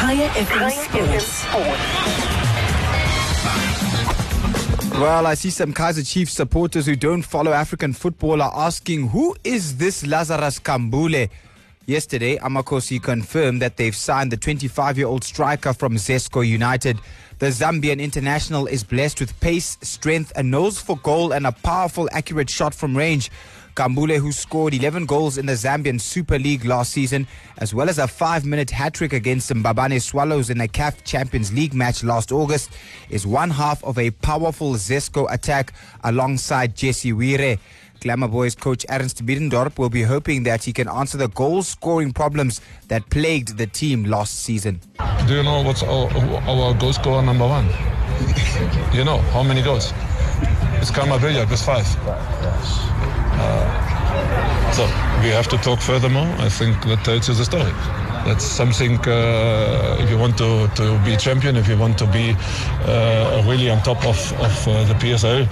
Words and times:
Kaya 0.00 0.28
FM 0.30 1.20
Sports. 1.20 1.84
Well, 4.98 5.26
I 5.26 5.34
see 5.34 5.50
some 5.50 5.74
Kaizer 5.74 6.10
Chiefs 6.10 6.32
supporters 6.32 6.86
who 6.86 6.96
don't 6.96 7.20
follow 7.20 7.52
African 7.52 7.92
football 7.92 8.40
are 8.40 8.50
asking, 8.54 9.08
who 9.08 9.36
is 9.44 9.76
this 9.76 10.06
Lazarus 10.06 10.58
Kambole? 10.58 11.28
Yesterday, 11.84 12.38
Amakosi 12.38 13.02
confirmed 13.02 13.60
that 13.60 13.76
they've 13.76 13.94
signed 13.94 14.32
the 14.32 14.38
25 14.38 14.96
year 14.96 15.06
old 15.06 15.22
striker 15.22 15.74
from 15.74 15.96
Zesco 15.96 16.48
United. 16.48 16.98
The 17.38 17.48
Zambian 17.48 18.00
international 18.00 18.68
is 18.68 18.82
blessed 18.82 19.20
with 19.20 19.38
pace, 19.40 19.76
strength, 19.82 20.32
a 20.34 20.42
nose 20.42 20.80
for 20.80 20.96
goal, 20.96 21.32
and 21.32 21.46
a 21.46 21.52
powerful, 21.52 22.08
accurate 22.12 22.48
shot 22.48 22.72
from 22.72 22.96
range. 22.96 23.30
Kambole, 23.80 24.18
who 24.18 24.30
scored 24.30 24.74
11 24.74 25.06
goals 25.06 25.38
in 25.38 25.46
the 25.46 25.54
Zambian 25.54 25.98
Super 25.98 26.38
League 26.38 26.66
last 26.66 26.92
season, 26.92 27.26
as 27.56 27.74
well 27.74 27.88
as 27.88 27.98
a 27.98 28.06
five 28.06 28.44
minute 28.44 28.68
hat 28.70 28.92
trick 28.92 29.14
against 29.14 29.50
Mbabane 29.50 30.02
Swallows 30.02 30.50
in 30.50 30.60
a 30.60 30.68
CAF 30.68 31.02
Champions 31.04 31.50
League 31.50 31.72
match 31.72 32.04
last 32.04 32.30
August, 32.30 32.72
is 33.08 33.26
one 33.26 33.48
half 33.48 33.82
of 33.82 33.98
a 33.98 34.10
powerful 34.10 34.74
Zesco 34.74 35.26
attack 35.32 35.72
alongside 36.04 36.76
Jesse 36.76 37.14
Were. 37.14 37.56
Glamour 38.00 38.28
Boys 38.28 38.54
coach 38.54 38.84
Ernst 38.90 39.24
Middendorp 39.24 39.78
will 39.78 39.88
be 39.88 40.02
hoping 40.02 40.42
that 40.42 40.62
he 40.62 40.74
can 40.74 40.86
answer 40.86 41.16
the 41.16 41.28
goal 41.28 41.62
scoring 41.62 42.12
problems 42.12 42.60
that 42.88 43.08
plagued 43.08 43.56
the 43.56 43.66
team 43.66 44.04
last 44.04 44.40
season. 44.40 44.78
Do 45.26 45.36
you 45.36 45.42
know 45.42 45.62
what's 45.62 45.82
our, 45.82 46.06
our 46.46 46.74
goal 46.74 46.92
scorer 46.92 47.22
number 47.22 47.48
one? 47.48 47.64
you 48.92 49.04
know 49.04 49.16
how 49.32 49.42
many 49.42 49.62
goals? 49.62 49.94
It's 50.80 50.90
Khama 50.90 51.18
Billiat 51.18 51.50
with 51.50 51.62
five. 51.62 51.86
Uh, 53.38 54.72
so 54.72 54.84
we 55.22 55.28
have 55.28 55.46
to 55.48 55.58
talk 55.58 55.78
furthermore. 55.80 56.26
I 56.38 56.48
think 56.48 56.82
that 56.86 57.04
tells 57.04 57.28
you 57.28 57.34
the 57.34 57.44
story. 57.44 57.72
That's 58.24 58.44
something 58.44 58.98
uh, 59.06 59.98
if 60.00 60.08
you 60.08 60.16
want 60.16 60.38
to, 60.38 60.68
to 60.76 60.98
be 61.04 61.16
champion, 61.18 61.56
if 61.56 61.68
you 61.68 61.76
want 61.76 61.98
to 61.98 62.06
be 62.06 62.34
uh, 62.86 63.42
really 63.46 63.68
on 63.68 63.82
top 63.82 64.06
of, 64.06 64.32
of 64.40 64.68
uh, 64.68 64.84
the 64.84 64.94
PSL, 64.94 65.46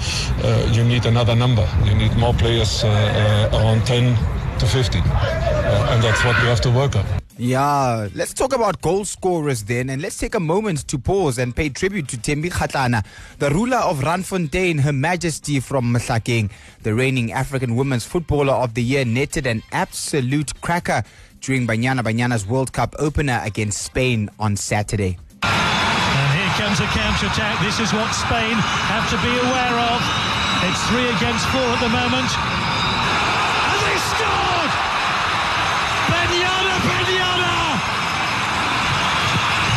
uh, 0.44 0.72
you 0.72 0.82
need 0.82 1.04
another 1.04 1.34
number. 1.34 1.68
You 1.84 1.94
need 1.94 2.16
more 2.16 2.32
players 2.32 2.82
uh, 2.84 3.50
around 3.52 3.86
10 3.86 4.16
to 4.58 4.66
15. 4.66 5.02
Uh, 5.02 5.88
and 5.90 6.02
that's 6.02 6.24
what 6.24 6.36
we 6.42 6.48
have 6.48 6.60
to 6.62 6.70
work 6.70 6.96
on. 6.96 7.04
Yeah, 7.36 8.08
let's 8.14 8.34
talk 8.34 8.52
about 8.52 8.82
goal 8.82 9.04
scorers 9.04 9.62
then, 9.64 9.90
and 9.90 10.02
let's 10.02 10.18
take 10.18 10.34
a 10.34 10.40
moment 10.40 10.88
to 10.88 10.98
pause 10.98 11.38
and 11.38 11.54
pay 11.54 11.68
tribute 11.68 12.08
to 12.08 12.16
Thembi 12.16 12.50
Kgatlana, 12.50 13.04
the 13.38 13.50
ruler 13.50 13.76
of 13.76 14.00
Randfontein, 14.00 14.80
Her 14.80 14.92
Majesty 14.92 15.60
from 15.60 15.94
Mohlakeng. 15.94 16.50
The 16.82 16.94
reigning 16.94 17.32
African 17.32 17.76
Women's 17.76 18.04
Footballer 18.04 18.54
of 18.54 18.74
the 18.74 18.82
Year 18.82 19.04
netted 19.04 19.46
an 19.46 19.62
absolute 19.70 20.60
cracker 20.60 21.04
during 21.40 21.66
Banyana 21.66 22.00
Banyana's 22.00 22.46
World 22.46 22.72
Cup 22.72 22.96
opener 22.98 23.40
against 23.44 23.82
Spain 23.82 24.28
on 24.40 24.56
Saturday. 24.56 25.18
And 25.42 26.30
here 26.34 26.52
comes 26.58 26.80
a 26.80 26.86
counter-attack. 26.90 27.62
This 27.62 27.78
is 27.78 27.92
what 27.92 28.10
Spain 28.12 28.56
have 28.90 29.06
to 29.10 29.16
be 29.22 29.30
aware 29.30 29.78
of. 29.94 30.02
It's 30.66 30.82
three 30.90 31.06
against 31.06 31.46
four 31.54 31.62
at 31.62 31.78
the 31.78 31.88
moment. 31.88 32.30
And 33.70 33.80
they 33.86 33.98
scored! 34.10 34.72
Banyana, 36.10 36.74
Banyana! 36.82 37.54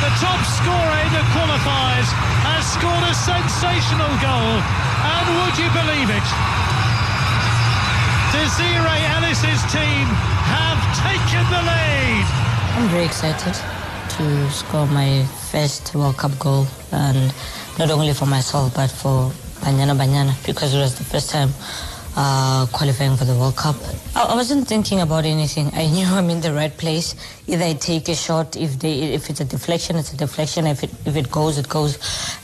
The 0.02 0.11
top 0.22 0.41
scorer 0.45 0.97
in 1.02 1.11
the 1.17 1.25
qualifiers 1.33 2.09
has 2.45 2.61
scored 2.77 3.05
a 3.09 3.16
sensational 3.17 4.14
goal. 4.22 4.53
And 5.02 5.25
would 5.41 5.55
you 5.58 5.69
believe 5.73 6.09
it? 6.14 6.27
Desiree 8.30 9.03
Ellis's 9.17 9.64
team 9.73 10.05
have 10.45 10.80
taken 11.02 11.44
the 11.49 11.61
lead. 11.66 12.25
I'm 12.77 12.88
very 12.94 13.05
excited 13.05 13.58
to 14.16 14.49
score 14.52 14.86
my 14.86 15.25
first 15.49 15.95
World 15.95 16.17
Cup 16.17 16.38
goal, 16.38 16.67
and 16.92 17.33
not 17.80 17.89
only 17.89 18.14
for 18.14 18.27
myself 18.27 18.75
but 18.75 18.92
for 18.92 19.31
Banyana 19.66 19.97
Banyana 19.97 20.33
because 20.45 20.73
it 20.75 20.80
was 20.80 20.95
the 20.95 21.03
first 21.03 21.31
time 21.31 21.49
uh, 22.16 22.66
qualifying 22.72 23.16
for 23.16 23.26
the 23.26 23.33
World 23.33 23.55
Cup. 23.55 23.76
I, 24.16 24.36
wasn't 24.36 24.67
thinking 24.67 25.02
about 25.02 25.26
anything. 25.26 25.70
I 25.73 25.88
knew 25.88 26.05
I'm 26.05 26.30
in 26.30 26.42
the 26.42 26.54
right 26.54 26.76
place. 26.76 27.16
Either 27.48 27.66
I 27.66 27.73
take 27.73 28.10
a 28.10 28.16
shot, 28.16 28.55
if 28.55 28.80
they, 28.80 29.14
if 29.14 29.30
it's 29.30 29.39
a 29.39 29.45
deflection, 29.45 29.95
it's 29.95 30.14
a 30.14 30.17
deflection. 30.17 30.67
If 30.67 30.83
it, 30.83 30.92
if 31.05 31.16
it 31.16 31.32
goes, 31.32 31.58
it 31.58 31.70
goes. 31.70 31.98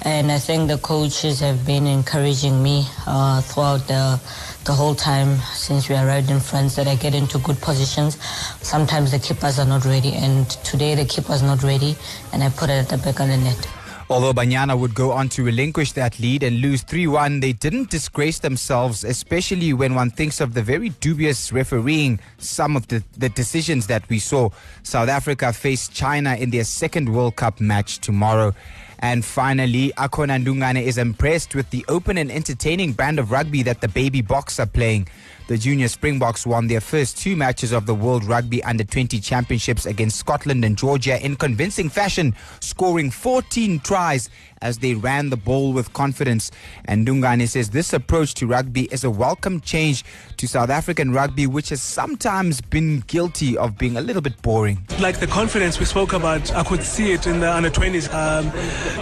And 0.03 0.31
I 0.31 0.39
think 0.39 0.69
the 0.69 0.78
coaches 0.78 1.39
have 1.41 1.66
been 1.66 1.88
encouraging 1.88 2.61
me 2.61 2.85
uh, 3.05 3.41
throughout 3.41 3.88
the 3.88 4.19
the 4.67 4.73
whole 4.73 4.94
time 4.94 5.38
since 5.53 5.88
we 5.88 5.95
arrived 5.95 6.29
in 6.29 6.41
France 6.41 6.75
that 6.75 6.88
I 6.88 6.95
get 6.95 7.16
into 7.16 7.38
good 7.39 7.55
positions. 7.61 8.22
Sometimes 8.61 9.11
the 9.11 9.19
keepers 9.19 9.59
are 9.59 9.66
not 9.66 9.85
ready, 9.85 10.11
and 10.11 10.49
today 10.66 10.94
the 10.94 11.05
keeper's 11.05 11.41
not 11.41 11.63
ready, 11.63 11.95
and 12.34 12.44
I 12.44 12.49
put 12.49 12.69
it 12.69 12.73
at 12.73 12.89
the 12.89 12.97
back 12.97 13.22
of 13.22 13.29
the 13.29 13.38
net. 13.38 13.76
Although 14.09 14.34
Banyana 14.34 14.79
would 14.79 14.94
go 14.94 15.12
on 15.12 15.28
to 15.29 15.44
relinquish 15.44 15.91
that 15.91 16.18
lead 16.18 16.41
and 16.41 16.62
lose 16.62 16.81
3 16.81 17.07
1, 17.07 17.41
they 17.41 17.51
didn't 17.51 17.90
disgrace 17.90 18.40
themselves, 18.40 19.03
especially 19.03 19.73
when 19.73 19.95
one 19.95 20.12
thinks 20.12 20.40
of 20.40 20.53
the 20.53 20.62
very 20.63 20.90
dubious 20.90 21.51
refereeing 21.51 22.17
some 22.38 22.78
of 22.78 22.88
the, 22.88 23.03
the 23.17 23.28
decisions 23.28 23.88
that 23.88 24.07
we 24.07 24.19
saw. 24.19 24.50
South 24.84 25.09
Africa 25.09 25.51
face 25.51 25.90
China 25.90 26.35
in 26.35 26.51
their 26.51 26.63
second 26.63 27.09
World 27.13 27.35
Cup 27.35 27.59
match 27.59 28.00
tomorrow. 28.00 28.56
And 29.00 29.24
finally, 29.24 29.91
Akona 29.97 30.44
Ndungane 30.44 30.81
is 30.81 30.97
impressed 30.97 31.53
with 31.53 31.69
the 31.69 31.85
open 31.88 32.18
and 32.18 32.31
entertaining 32.31 32.94
brand 32.94 33.19
of 33.19 33.31
rugby 33.31 33.63
that 33.63 33.81
the 33.81 33.88
Baby 33.88 34.22
Boks 34.22 34.59
are 34.59 34.66
playing. 34.66 35.08
The 35.47 35.58
junior 35.58 35.88
Springboks 35.88 36.46
won 36.46 36.68
their 36.68 36.81
first 36.81 37.18
two 37.18 37.38
matches 37.38 37.72
of 37.72 37.85
the 37.85 37.96
World 37.96 38.25
Rugby 38.25 38.62
Under 38.66 38.84
20 38.84 39.22
Championships 39.22 39.85
against 39.85 40.18
Scotland 40.18 40.66
and 40.66 40.78
Georgia 40.78 41.24
in 41.24 41.38
convincing 41.38 41.88
fashion, 41.88 42.35
scoring 42.59 43.09
14 43.12 43.80
tries 43.80 44.30
as 44.62 44.80
they 44.80 44.94
ran 44.94 45.29
the 45.29 45.38
ball 45.38 45.72
with 45.72 45.94
confidence. 45.94 46.52
And 46.84 47.08
Ndungane 47.08 47.47
says 47.47 47.69
this 47.69 47.94
approach 47.94 48.34
to 48.35 48.47
rugby 48.47 48.90
is 48.91 49.06
a 49.06 49.09
welcome 49.09 49.62
change 49.62 50.03
to 50.35 50.47
South 50.50 50.69
African 50.69 51.14
rugby, 51.14 51.47
which 51.47 51.69
has 51.69 51.81
sometimes 51.81 52.59
been 52.59 53.02
guilty 53.08 53.58
of 53.58 53.78
being 53.78 53.96
a 53.96 54.02
little 54.02 54.22
bit 54.22 54.41
boring. 54.41 54.85
Like 55.00 55.22
the 55.22 55.28
confidence 55.28 55.79
we 55.79 55.85
spoke 55.85 56.12
about, 56.12 56.52
I 56.53 56.64
could 56.66 56.84
see 56.84 57.14
it 57.14 57.25
in 57.25 57.40
the 57.40 57.53
under 57.53 57.69
20s. 57.69 58.14
Um, 58.14 58.52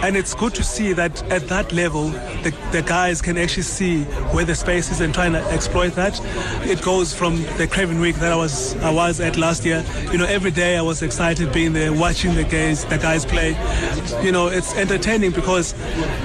and 0.02 0.16
it's 0.16 0.34
good 0.34 0.54
to 0.54 0.64
see 0.64 0.92
that 0.92 1.22
at 1.30 1.48
that 1.48 1.72
level, 1.72 2.08
the, 2.42 2.54
the 2.72 2.82
guys 2.82 3.22
can 3.22 3.38
actually 3.38 3.62
see 3.62 4.04
where 4.32 4.44
the 4.44 4.54
space 4.54 4.90
is 4.90 5.00
and 5.00 5.12
trying 5.14 5.32
to 5.32 5.42
exploit 5.50 5.94
that. 5.94 6.20
It 6.64 6.82
goes 6.82 7.14
from 7.14 7.42
the 7.58 7.66
Craven 7.70 8.00
Week 8.00 8.16
that 8.16 8.32
I 8.32 8.36
was 8.36 8.76
I 8.76 8.90
was 8.90 9.20
at 9.20 9.36
last 9.36 9.64
year. 9.64 9.84
You 10.12 10.18
know, 10.18 10.26
every 10.26 10.50
day 10.50 10.76
I 10.76 10.82
was 10.82 11.02
excited 11.02 11.52
being 11.52 11.72
there, 11.72 11.92
watching 11.92 12.34
the 12.34 12.44
guys 12.44 12.84
the 12.84 12.98
guys 12.98 13.24
play. 13.24 13.50
You 14.22 14.32
know, 14.32 14.48
it's 14.48 14.74
entertaining 14.74 15.32
because 15.32 15.74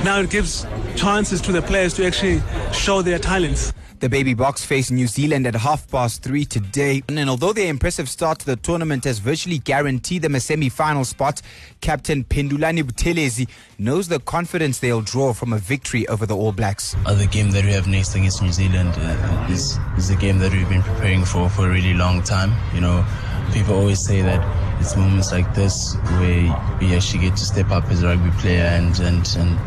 now 0.03 0.19
it 0.19 0.29
gives 0.29 0.65
chances 0.95 1.41
to 1.41 1.51
the 1.51 1.61
players 1.61 1.93
to 1.95 2.05
actually 2.05 2.41
show 2.73 3.01
their 3.01 3.19
talents. 3.19 3.73
The 4.01 4.09
Baby 4.09 4.33
Boks 4.33 4.65
face 4.65 4.89
New 4.89 5.05
Zealand 5.05 5.45
at 5.45 5.53
half 5.53 5.87
past 5.91 6.23
three 6.23 6.43
today. 6.43 7.03
And 7.07 7.29
although 7.29 7.53
their 7.53 7.69
impressive 7.69 8.09
start 8.09 8.39
to 8.39 8.47
the 8.47 8.55
tournament 8.55 9.03
has 9.03 9.19
virtually 9.19 9.59
guaranteed 9.59 10.23
them 10.23 10.33
a 10.33 10.39
semi 10.39 10.69
final 10.69 11.05
spot, 11.05 11.39
Captain 11.81 12.23
Phendulani 12.23 12.81
Buthelezi 12.81 13.47
knows 13.77 14.07
the 14.07 14.19
confidence 14.19 14.79
they'll 14.79 15.01
draw 15.01 15.33
from 15.33 15.53
a 15.53 15.59
victory 15.59 16.07
over 16.07 16.25
the 16.25 16.35
All 16.35 16.51
Blacks. 16.51 16.95
Other 17.05 17.27
game 17.27 17.51
that 17.51 17.63
we 17.63 17.73
have 17.73 17.87
next 17.87 18.15
against 18.15 18.41
New 18.41 18.51
Zealand 18.51 18.91
uh, 18.97 19.47
is, 19.51 19.77
is 19.95 20.09
a 20.09 20.15
game 20.15 20.39
that 20.39 20.51
we've 20.51 20.67
been 20.67 20.81
preparing 20.81 21.23
for 21.23 21.47
for 21.47 21.67
a 21.67 21.71
really 21.71 21.93
long 21.93 22.23
time. 22.23 22.53
You 22.73 22.81
know, 22.81 23.05
people 23.53 23.75
always 23.75 24.03
say 24.03 24.23
that 24.23 24.41
it's 24.81 24.95
moments 24.97 25.31
like 25.31 25.53
this 25.53 25.93
where 26.17 26.77
we 26.81 26.95
actually 26.95 27.19
get 27.19 27.37
to 27.37 27.45
step 27.45 27.69
up 27.69 27.85
as 27.91 28.01
a 28.01 28.07
rugby 28.07 28.31
player 28.39 28.63
and, 28.63 28.99
and, 28.99 29.31
and, 29.37 29.59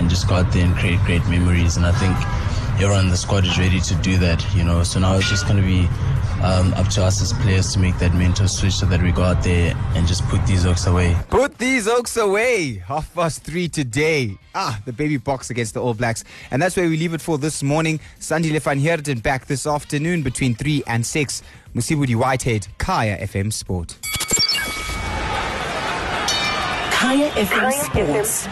and 0.00 0.08
just 0.08 0.26
go 0.26 0.36
out 0.36 0.50
there 0.54 0.64
and 0.64 0.74
create 0.76 1.00
great 1.00 1.26
memories. 1.28 1.76
And 1.76 1.84
I 1.84 1.92
think 1.92 2.16
everyone 2.74 3.04
in 3.04 3.10
the 3.10 3.16
squad 3.16 3.44
is 3.44 3.58
ready 3.58 3.80
to 3.80 3.94
do 3.96 4.16
that, 4.18 4.44
you 4.54 4.64
know. 4.64 4.82
So 4.82 4.98
now 5.00 5.14
it's 5.16 5.28
just 5.28 5.46
going 5.46 5.60
to 5.60 5.66
be 5.66 5.86
um, 6.42 6.74
up 6.74 6.88
to 6.88 7.04
us 7.04 7.22
as 7.22 7.32
players 7.32 7.72
to 7.72 7.78
make 7.78 7.96
that 7.98 8.14
mental 8.14 8.48
switch 8.48 8.74
so 8.74 8.86
that 8.86 9.00
we 9.00 9.12
go 9.12 9.22
out 9.22 9.42
there 9.42 9.74
and 9.94 10.06
just 10.06 10.26
put 10.28 10.44
these 10.46 10.66
oaks 10.66 10.86
away. 10.86 11.16
Put 11.30 11.58
these 11.58 11.86
oaks 11.88 12.16
away. 12.16 12.78
Half 12.78 13.14
past 13.14 13.42
three 13.42 13.68
today. 13.68 14.36
Ah, 14.54 14.80
the 14.84 14.92
Baby 14.92 15.18
Boks 15.18 15.50
against 15.50 15.74
the 15.74 15.82
All 15.82 15.94
Blacks. 15.94 16.24
And 16.50 16.60
that's 16.60 16.76
where 16.76 16.88
we 16.88 16.96
leave 16.96 17.14
it 17.14 17.20
for 17.20 17.38
this 17.38 17.62
morning. 17.62 18.00
Sandile 18.18 18.60
van 18.60 18.78
Heerden 18.78 19.20
back 19.20 19.46
this 19.46 19.66
afternoon 19.66 20.22
between 20.22 20.54
3 20.54 20.82
and 20.86 21.06
6. 21.06 21.42
Mosibodi 21.74 22.14
Whitehead, 22.14 22.68
Kaya 22.78 23.18
FM 23.18 23.52
Sport. 23.52 23.96
Kaya 26.92 27.30
FM 27.30 27.72
Sports. 27.72 28.48